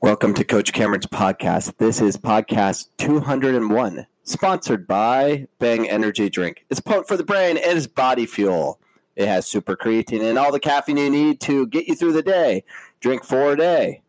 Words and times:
Welcome 0.00 0.32
to 0.34 0.44
Coach 0.44 0.72
Cameron's 0.72 1.06
podcast. 1.06 1.76
This 1.78 2.00
is 2.00 2.16
podcast 2.16 2.86
201, 2.98 4.06
sponsored 4.22 4.86
by 4.86 5.48
Bang 5.58 5.88
Energy 5.88 6.30
Drink. 6.30 6.64
It's 6.70 6.78
potent 6.78 7.08
for 7.08 7.16
the 7.16 7.24
brain 7.24 7.56
and 7.56 7.76
it's 7.76 7.88
body 7.88 8.24
fuel. 8.24 8.78
It 9.16 9.26
has 9.26 9.48
super 9.48 9.74
creatine 9.74 10.22
and 10.22 10.38
all 10.38 10.52
the 10.52 10.60
caffeine 10.60 10.98
you 10.98 11.10
need 11.10 11.40
to 11.40 11.66
get 11.66 11.88
you 11.88 11.96
through 11.96 12.12
the 12.12 12.22
day. 12.22 12.62
Drink 13.00 13.24
four 13.24 13.54
a 13.54 13.56
day 13.56 14.02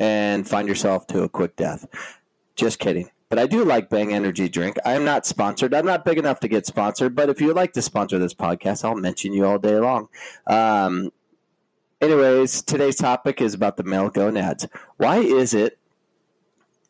and 0.00 0.48
find 0.48 0.66
yourself 0.66 1.06
to 1.08 1.22
a 1.22 1.28
quick 1.28 1.54
death. 1.54 1.86
Just 2.56 2.80
kidding. 2.80 3.08
But 3.28 3.38
I 3.38 3.46
do 3.46 3.64
like 3.64 3.88
Bang 3.88 4.12
Energy 4.12 4.48
Drink. 4.48 4.78
I 4.84 4.94
am 4.94 5.04
not 5.04 5.26
sponsored. 5.26 5.74
I'm 5.74 5.86
not 5.86 6.04
big 6.04 6.18
enough 6.18 6.40
to 6.40 6.48
get 6.48 6.66
sponsored, 6.66 7.14
but 7.14 7.28
if 7.28 7.40
you 7.40 7.46
would 7.48 7.56
like 7.56 7.72
to 7.74 7.82
sponsor 7.82 8.18
this 8.18 8.34
podcast, 8.34 8.84
I'll 8.84 8.96
mention 8.96 9.32
you 9.32 9.46
all 9.46 9.58
day 9.58 9.76
long. 9.78 10.08
Um, 10.46 11.12
anyways, 12.00 12.62
today's 12.62 12.96
topic 12.96 13.40
is 13.40 13.54
about 13.54 13.76
the 13.76 13.84
male 13.84 14.10
gonads. 14.10 14.66
Why 14.96 15.18
is 15.18 15.54
it 15.54 15.78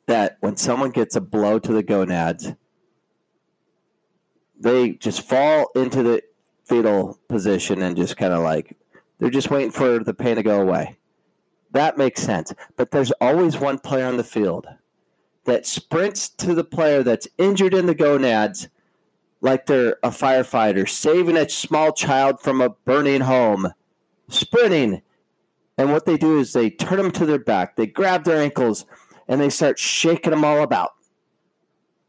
that 0.06 0.38
when 0.40 0.56
someone 0.56 0.90
gets 0.90 1.16
a 1.16 1.20
blow 1.20 1.58
to 1.58 1.72
the 1.72 1.82
gonads, 1.82 2.52
they 4.58 4.92
just 4.92 5.22
fall 5.22 5.68
into 5.74 6.02
the 6.02 6.22
fetal 6.64 7.18
position 7.28 7.82
and 7.82 7.96
just 7.96 8.16
kind 8.16 8.32
of 8.32 8.42
like 8.42 8.76
they're 9.18 9.30
just 9.30 9.50
waiting 9.50 9.70
for 9.70 9.98
the 9.98 10.14
pain 10.14 10.36
to 10.36 10.42
go 10.42 10.60
away? 10.60 10.98
That 11.72 11.98
makes 11.98 12.22
sense. 12.22 12.54
But 12.76 12.90
there's 12.90 13.12
always 13.20 13.58
one 13.58 13.78
player 13.78 14.06
on 14.06 14.16
the 14.16 14.24
field 14.24 14.66
that 15.44 15.66
sprints 15.66 16.28
to 16.28 16.54
the 16.54 16.64
player 16.64 17.02
that's 17.02 17.28
injured 17.38 17.74
in 17.74 17.86
the 17.86 17.94
gonads 17.94 18.68
like 19.40 19.66
they're 19.66 19.96
a 20.02 20.08
firefighter 20.08 20.88
saving 20.88 21.36
a 21.36 21.48
small 21.48 21.92
child 21.92 22.40
from 22.40 22.60
a 22.60 22.70
burning 22.70 23.20
home 23.20 23.72
sprinting. 24.28 25.02
And 25.78 25.92
what 25.92 26.06
they 26.06 26.16
do 26.16 26.38
is 26.38 26.52
they 26.52 26.70
turn 26.70 26.98
them 26.98 27.10
to 27.12 27.26
their 27.26 27.38
back, 27.38 27.76
they 27.76 27.86
grab 27.86 28.24
their 28.24 28.40
ankles, 28.40 28.86
and 29.28 29.40
they 29.40 29.50
start 29.50 29.78
shaking 29.78 30.30
them 30.30 30.44
all 30.44 30.62
about. 30.62 30.92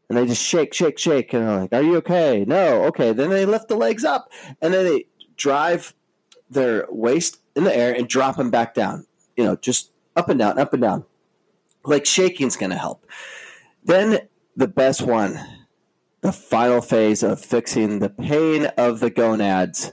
And 0.08 0.16
they 0.16 0.26
just 0.26 0.42
shake, 0.42 0.72
shake, 0.72 0.98
shake. 0.98 1.32
And 1.34 1.46
they're 1.46 1.60
like, 1.60 1.72
Are 1.72 1.82
you 1.82 1.96
okay? 1.96 2.44
No, 2.46 2.84
okay. 2.84 3.12
Then 3.12 3.30
they 3.30 3.44
lift 3.44 3.68
the 3.68 3.76
legs 3.76 4.04
up 4.04 4.30
and 4.62 4.72
then 4.72 4.84
they 4.84 5.04
drive 5.36 5.94
their 6.50 6.86
waist 6.88 7.40
in 7.54 7.64
the 7.64 7.76
air 7.76 7.94
and 7.94 8.08
drop 8.08 8.36
them 8.36 8.50
back 8.50 8.74
down. 8.74 9.06
You 9.36 9.44
know, 9.44 9.56
just 9.56 9.92
up 10.16 10.28
and 10.28 10.38
down, 10.38 10.58
up 10.58 10.72
and 10.72 10.82
down. 10.82 11.04
Like 11.84 12.06
shaking's 12.06 12.56
going 12.56 12.70
to 12.70 12.78
help. 12.78 13.04
Then 13.84 14.20
the 14.56 14.66
best 14.66 15.02
one, 15.02 15.38
the 16.22 16.32
final 16.32 16.80
phase 16.80 17.22
of 17.22 17.40
fixing 17.40 17.98
the 17.98 18.10
pain 18.10 18.66
of 18.76 19.00
the 19.00 19.10
gonads 19.10 19.92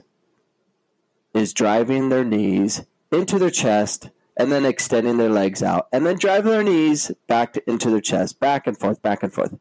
is 1.36 1.52
driving 1.52 2.08
their 2.08 2.24
knees 2.24 2.84
into 3.12 3.38
their 3.38 3.50
chest 3.50 4.10
and 4.36 4.52
then 4.52 4.64
extending 4.64 5.16
their 5.16 5.30
legs 5.30 5.62
out 5.62 5.88
and 5.92 6.04
then 6.04 6.16
driving 6.16 6.50
their 6.50 6.62
knees 6.62 7.10
back 7.26 7.52
to, 7.54 7.70
into 7.70 7.90
their 7.90 8.00
chest, 8.00 8.38
back 8.38 8.66
and 8.66 8.78
forth, 8.78 9.00
back 9.02 9.22
and 9.22 9.32
forth. 9.32 9.54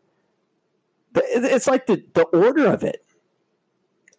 It's 1.15 1.67
like 1.67 1.85
the, 1.85 2.03
the 2.13 2.23
order 2.23 2.67
of 2.67 2.83
it. 2.83 3.05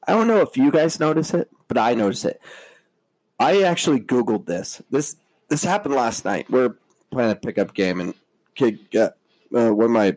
I 0.06 0.12
don't 0.12 0.28
know 0.28 0.40
if 0.40 0.56
you 0.56 0.70
guys 0.70 1.00
notice 1.00 1.34
it, 1.34 1.50
but 1.68 1.76
I 1.76 1.94
notice 1.94 2.24
it. 2.24 2.40
I 3.38 3.62
actually 3.62 4.00
Googled 4.00 4.46
this. 4.46 4.80
This 4.90 5.16
this 5.48 5.62
happened 5.62 5.94
last 5.94 6.24
night. 6.24 6.50
We're 6.50 6.76
playing 7.10 7.32
a 7.32 7.36
pickup 7.36 7.74
game, 7.74 8.00
and 8.00 8.14
kid 8.54 8.90
got 8.90 9.16
uh, 9.54 9.74
one 9.74 9.86
of 9.86 9.90
my 9.90 10.16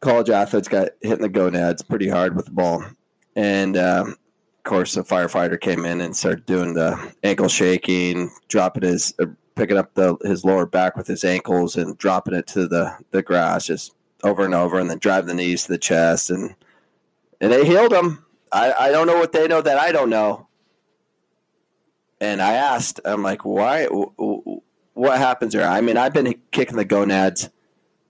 college 0.00 0.30
athletes 0.30 0.68
got 0.68 0.90
hit 1.02 1.18
in 1.18 1.22
the 1.22 1.28
gonads 1.28 1.82
pretty 1.82 2.08
hard 2.08 2.36
with 2.36 2.46
the 2.46 2.52
ball, 2.52 2.84
and 3.36 3.76
um, 3.76 4.16
course, 4.68 4.96
a 4.96 5.02
firefighter 5.02 5.60
came 5.60 5.84
in 5.84 6.00
and 6.00 6.16
started 6.16 6.46
doing 6.46 6.74
the 6.74 7.12
ankle 7.24 7.48
shaking, 7.48 8.30
dropping 8.48 8.84
his, 8.84 9.14
uh, 9.18 9.26
picking 9.56 9.76
up 9.76 9.94
the 9.94 10.16
his 10.22 10.44
lower 10.44 10.66
back 10.66 10.96
with 10.96 11.06
his 11.06 11.24
ankles 11.24 11.74
and 11.74 11.98
dropping 11.98 12.34
it 12.34 12.46
to 12.48 12.68
the 12.68 12.96
the 13.10 13.22
grass 13.22 13.66
just 13.66 13.94
over 14.22 14.44
and 14.44 14.54
over, 14.54 14.78
and 14.78 14.90
then 14.90 14.98
driving 14.98 15.28
the 15.28 15.34
knees 15.34 15.64
to 15.64 15.72
the 15.72 15.78
chest, 15.78 16.30
and 16.30 16.54
and 17.40 17.52
they 17.52 17.64
healed 17.64 17.92
him. 17.92 18.24
I 18.52 18.72
I 18.72 18.90
don't 18.90 19.06
know 19.06 19.18
what 19.18 19.32
they 19.32 19.48
know 19.48 19.62
that 19.62 19.78
I 19.78 19.90
don't 19.90 20.10
know. 20.10 20.46
And 22.20 22.42
I 22.42 22.54
asked, 22.54 23.00
I'm 23.04 23.22
like, 23.22 23.44
why? 23.44 23.86
What 23.86 25.18
happens 25.18 25.54
here? 25.54 25.62
I 25.62 25.80
mean, 25.80 25.96
I've 25.96 26.12
been 26.12 26.34
kicking 26.50 26.76
the 26.76 26.84
gonads 26.84 27.48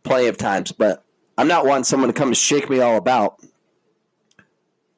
plenty 0.02 0.28
of 0.28 0.38
times, 0.38 0.72
but 0.72 1.04
I'm 1.36 1.48
not 1.48 1.66
wanting 1.66 1.84
someone 1.84 2.08
to 2.08 2.14
come 2.14 2.28
and 2.28 2.36
shake 2.36 2.70
me 2.70 2.80
all 2.80 2.96
about. 2.96 3.40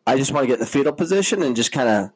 I 0.06 0.16
just 0.16 0.32
want 0.32 0.44
to 0.44 0.46
get 0.46 0.54
in 0.54 0.60
the 0.60 0.66
fetal 0.66 0.92
position 0.92 1.42
and 1.42 1.56
just 1.56 1.72
kind 1.72 1.88
of 1.88 2.10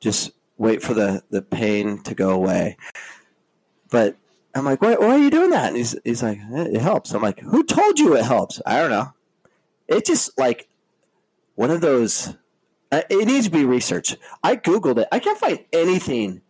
just 0.00 0.32
wait 0.56 0.82
for 0.82 0.94
the, 0.94 1.22
the 1.30 1.42
pain 1.42 2.02
to 2.02 2.14
go 2.14 2.30
away. 2.30 2.76
But 3.90 4.16
I'm 4.54 4.64
like, 4.64 4.80
why, 4.80 4.94
why 4.94 5.08
are 5.08 5.18
you 5.18 5.30
doing 5.30 5.50
that? 5.50 5.68
And 5.68 5.76
he's, 5.76 5.94
he's 6.04 6.22
like, 6.22 6.38
it 6.40 6.80
helps. 6.80 7.12
I'm 7.12 7.22
like, 7.22 7.40
who 7.40 7.62
told 7.62 7.98
you 7.98 8.16
it 8.16 8.24
helps? 8.24 8.60
I 8.64 8.78
don't 8.78 8.90
know. 8.90 9.12
It 9.86 10.06
just 10.06 10.36
like 10.38 10.68
one 11.54 11.70
of 11.70 11.80
those, 11.80 12.36
uh, 12.90 13.02
it 13.10 13.26
needs 13.26 13.46
to 13.46 13.52
be 13.52 13.64
researched. 13.64 14.16
I 14.42 14.56
Googled 14.56 14.98
it. 14.98 15.08
I 15.12 15.18
can't 15.18 15.38
find 15.38 15.64
anything. 15.72 16.42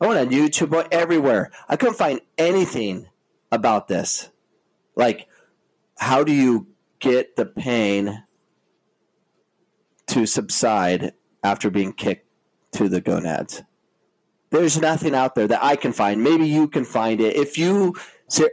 I 0.00 0.06
went 0.06 0.20
on 0.20 0.30
YouTube, 0.30 0.88
everywhere. 0.90 1.50
I 1.68 1.76
couldn't 1.76 1.96
find 1.96 2.20
anything 2.36 3.08
about 3.52 3.88
this. 3.88 4.30
Like, 4.94 5.26
how 5.98 6.24
do 6.24 6.32
you 6.32 6.66
get 6.98 7.36
the 7.36 7.46
pain 7.46 8.24
to 10.16 10.24
subside 10.24 11.12
after 11.44 11.68
being 11.68 11.92
kicked 11.92 12.26
to 12.72 12.88
the 12.88 13.02
gonads. 13.02 13.62
There's 14.48 14.80
nothing 14.80 15.14
out 15.14 15.34
there 15.34 15.46
that 15.46 15.62
I 15.62 15.76
can 15.76 15.92
find. 15.92 16.24
Maybe 16.24 16.48
you 16.48 16.68
can 16.68 16.86
find 16.86 17.20
it. 17.20 17.36
If 17.36 17.58
you, 17.58 17.94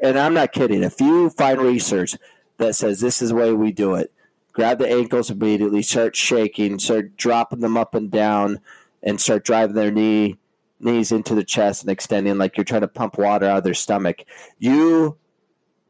and 0.02 0.20
I'm 0.20 0.34
not 0.34 0.52
kidding, 0.52 0.84
if 0.84 1.00
you 1.00 1.30
find 1.30 1.62
research 1.62 2.18
that 2.58 2.76
says 2.76 3.00
this 3.00 3.22
is 3.22 3.30
the 3.30 3.36
way 3.36 3.54
we 3.54 3.72
do 3.72 3.96
it, 3.96 4.12
grab 4.52 4.78
the 4.80 4.90
ankles 4.90 5.30
immediately, 5.30 5.82
start 5.84 6.18
shaking, 6.18 6.80
start 6.80 7.16
dropping 7.16 7.62
them 7.62 7.78
up 7.78 7.96
and 7.96 8.12
down, 8.12 8.60
and 9.02 9.22
start 9.22 9.46
driving 9.46 9.78
their 9.78 9.92
knee 9.92 10.38
knees 10.82 11.14
into 11.14 11.34
the 11.34 11.46
chest 11.46 11.84
and 11.84 11.90
extending 11.90 12.38
like 12.38 12.58
you're 12.58 12.66
trying 12.66 12.82
to 12.82 12.90
pump 12.90 13.18
water 13.18 13.46
out 13.46 13.60
of 13.60 13.64
their 13.64 13.74
stomach. 13.74 14.26
You 14.60 15.18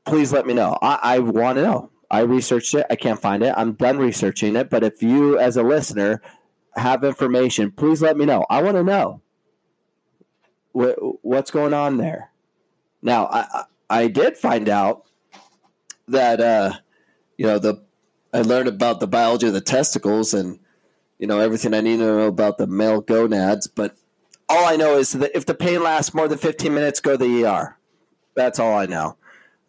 please 0.05 0.31
let 0.31 0.45
me 0.45 0.53
know. 0.53 0.77
I, 0.83 0.99
I 1.01 1.19
want 1.19 1.55
to 1.55 1.63
know. 1.63 1.89
I 2.13 2.19
researched 2.19 2.75
it. 2.75 2.85
I 2.91 2.95
can't 2.95 3.19
find 3.19 3.41
it. 3.41 3.55
I'm 3.57 3.71
done 3.73 3.97
researching 3.97 4.55
it. 4.55 4.69
But 4.69 4.83
if 4.83 5.01
you, 5.01 5.39
as 5.39 5.57
a 5.57 5.63
listener, 5.63 6.21
have 6.75 7.03
information, 7.03 7.71
please 7.71 8.03
let 8.03 8.15
me 8.15 8.23
know. 8.23 8.45
I 8.51 8.61
want 8.61 8.77
to 8.77 8.83
know 8.83 9.21
what's 10.73 11.49
going 11.49 11.73
on 11.73 11.97
there. 11.97 12.29
Now, 13.01 13.25
I 13.31 13.63
I 13.89 14.07
did 14.09 14.37
find 14.37 14.69
out 14.69 15.07
that 16.07 16.39
uh, 16.39 16.73
you 17.35 17.47
know 17.47 17.57
the 17.57 17.83
I 18.31 18.41
learned 18.41 18.67
about 18.67 18.99
the 18.99 19.07
biology 19.07 19.47
of 19.47 19.53
the 19.53 19.61
testicles 19.61 20.35
and 20.35 20.59
you 21.17 21.25
know 21.25 21.39
everything 21.39 21.73
I 21.73 21.81
need 21.81 21.97
to 21.97 22.05
know 22.05 22.27
about 22.27 22.59
the 22.59 22.67
male 22.67 23.01
gonads. 23.01 23.65
But 23.65 23.97
all 24.47 24.67
I 24.67 24.75
know 24.75 24.99
is 24.99 25.13
that 25.13 25.35
if 25.35 25.47
the 25.47 25.55
pain 25.55 25.81
lasts 25.81 26.13
more 26.13 26.27
than 26.27 26.37
15 26.37 26.71
minutes, 26.71 26.99
go 26.99 27.13
to 27.13 27.17
the 27.17 27.43
ER. 27.43 27.79
That's 28.35 28.59
all 28.59 28.77
I 28.77 28.85
know. 28.85 29.17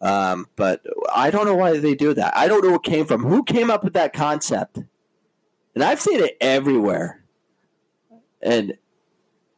Um, 0.01 0.47
but 0.55 0.81
I 1.13 1.31
don't 1.31 1.45
know 1.45 1.55
why 1.55 1.77
they 1.77 1.95
do 1.95 2.13
that. 2.13 2.35
I 2.35 2.47
don't 2.47 2.63
know 2.63 2.71
what 2.71 2.83
came 2.83 3.05
from. 3.05 3.23
Who 3.23 3.43
came 3.43 3.71
up 3.71 3.83
with 3.83 3.93
that 3.93 4.13
concept? 4.13 4.77
And 5.73 5.83
I've 5.83 6.01
seen 6.01 6.19
it 6.19 6.37
everywhere. 6.39 7.23
And 8.41 8.77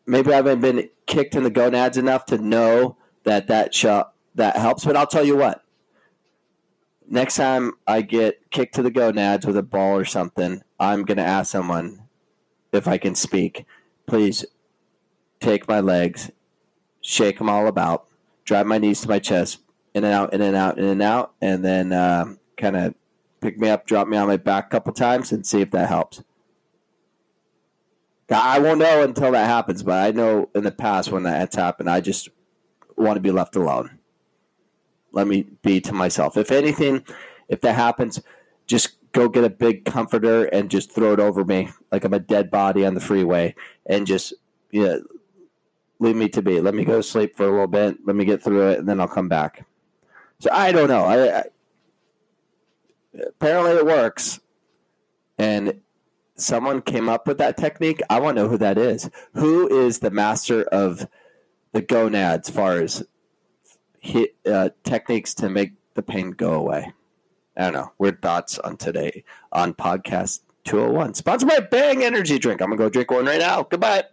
maybe 0.06 0.32
I 0.32 0.38
haven't 0.38 0.62
been 0.62 0.90
kicked 1.06 1.36
in 1.36 1.44
the 1.44 1.50
gonads 1.50 1.98
enough 1.98 2.26
to 2.28 2.38
know 2.38 2.98
that 3.24 3.48
that 3.48 3.74
sh- 3.74 3.86
that 4.36 4.56
helps. 4.56 4.86
But 4.86 4.96
I'll 4.96 5.08
tell 5.08 5.26
you 5.26 5.38
what. 5.38 5.64
Next 7.10 7.36
time 7.36 7.74
I 7.88 8.02
get 8.02 8.52
kicked 8.52 8.76
to 8.76 8.82
the 8.82 8.92
gonads 8.92 9.46
with 9.46 9.58
a 9.58 9.64
ball 9.64 9.98
or 9.98 10.06
something, 10.06 10.62
I'm 10.80 11.04
gonna 11.04 11.22
ask 11.24 11.52
someone 11.52 12.02
if 12.72 12.88
I 12.88 12.98
can 12.98 13.16
speak. 13.16 13.66
Please 14.06 14.46
take 15.40 15.68
my 15.68 15.80
legs, 15.80 16.32
shake 17.02 17.38
them 17.38 17.50
all 17.50 17.68
about, 17.68 18.08
drive 18.44 18.66
my 18.66 18.78
knees 18.78 19.02
to 19.02 19.10
my 19.10 19.20
chest, 19.20 19.60
in 19.98 20.04
and 20.04 20.14
out, 20.14 20.34
in 20.34 20.42
and 20.42 20.56
out, 20.56 20.78
in 20.78 20.86
and 20.86 21.02
out, 21.02 21.34
and 21.42 21.66
then 21.66 21.92
uh, 21.92 22.26
kind 22.56 22.78
of 22.78 22.94
pick 23.42 23.58
me 23.58 23.70
up, 23.70 23.86
drop 23.86 24.08
me 24.08 24.18
on 24.18 24.28
my 24.28 24.38
back 24.38 24.68
a 24.68 24.70
couple 24.70 24.94
times, 24.94 25.32
and 25.32 25.46
see 25.46 25.62
if 25.62 25.72
that 25.72 25.90
helps. 25.90 26.24
I 28.30 28.60
won't 28.60 28.80
know 28.80 29.04
until 29.04 29.32
that 29.32 29.48
happens, 29.48 29.84
but 29.84 30.06
I 30.06 30.12
know 30.12 30.50
in 30.54 30.64
the 30.64 30.72
past 30.72 31.12
when 31.12 31.24
that's 31.24 31.56
happened, 31.56 31.90
I 31.90 32.02
just 32.02 32.30
want 32.98 33.16
to 33.16 33.22
be 33.22 33.32
left 33.32 33.56
alone. 33.56 34.00
Let 35.14 35.28
me 35.28 35.48
be 35.62 35.80
to 35.82 35.94
myself. 35.94 36.36
If 36.38 36.52
anything, 36.52 37.06
if 37.48 37.62
that 37.62 37.76
happens, 37.76 38.22
just 38.68 38.98
go 39.14 39.30
get 39.30 39.46
a 39.46 39.50
big 39.50 39.86
comforter 39.86 40.46
and 40.46 40.70
just 40.70 40.92
throw 40.92 41.14
it 41.14 41.20
over 41.20 41.46
me 41.46 41.70
like 41.92 42.04
I'm 42.04 42.14
a 42.14 42.20
dead 42.20 42.52
body 42.52 42.86
on 42.86 42.94
the 42.94 43.00
freeway 43.00 43.56
and 43.86 44.06
just 44.06 44.34
you 44.72 44.84
know, 44.84 45.02
leave 46.00 46.16
me 46.16 46.30
to 46.30 46.42
be. 46.42 46.60
Let 46.60 46.76
me 46.76 46.84
go 46.84 47.02
sleep 47.02 47.36
for 47.36 47.48
a 47.48 47.52
little 47.52 47.68
bit. 47.68 47.98
Let 48.06 48.16
me 48.16 48.26
get 48.26 48.44
through 48.44 48.70
it, 48.70 48.80
and 48.80 48.88
then 48.88 49.00
I'll 49.00 49.08
come 49.08 49.30
back. 49.30 49.66
So 50.40 50.50
I 50.52 50.72
don't 50.72 50.88
know. 50.88 51.04
I, 51.04 51.40
I, 51.40 51.44
apparently 53.28 53.72
it 53.72 53.86
works, 53.86 54.40
and 55.38 55.82
someone 56.36 56.82
came 56.82 57.10
up 57.10 57.28
with 57.28 57.40
that 57.40 57.58
technique. 57.58 58.02
I 58.10 58.20
want 58.20 58.38
to 58.38 58.44
know 58.44 58.50
who 58.50 58.58
that 58.60 58.78
is. 58.78 59.10
Who 59.34 59.68
is 59.68 60.00
the 60.00 60.12
master 60.12 60.64
of 60.64 61.08
the 61.74 61.82
gonads, 61.82 62.50
as 62.50 62.56
far 62.56 62.74
as 62.74 63.04
hit, 64.00 64.36
uh, 64.46 64.70
techniques 64.84 65.34
to 65.36 65.50
make 65.50 65.74
the 65.94 66.02
pain 66.02 66.32
go 66.32 66.54
away. 66.54 66.94
I 67.56 67.64
don't 67.64 67.74
know. 67.74 67.92
Weird 67.98 68.22
thoughts 68.22 68.60
on 68.60 68.78
today 68.78 69.24
on 69.52 69.74
podcast 69.74 70.42
201. 70.66 71.16
Sponsored 71.16 71.50
by 71.50 71.60
Bang 71.60 72.04
Energy 72.04 72.38
Drink. 72.40 72.62
I'm 72.62 72.70
going 72.70 72.78
to 72.78 72.84
go 72.84 72.90
drink 72.90 73.12
one 73.12 73.26
right 73.26 73.40
now. 73.40 73.64
Goodbye. 73.64 74.04